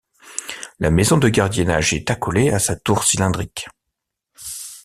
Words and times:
La 0.79 0.89
maison 0.89 1.19
de 1.19 1.29
gardiennage 1.29 1.93
est 1.93 2.09
accolée 2.09 2.49
à 2.49 2.57
sa 2.57 2.75
tour 2.75 3.03
cylindrique. 3.03 3.67